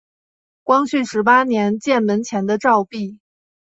[0.63, 3.19] 光绪十八年建门前的照壁。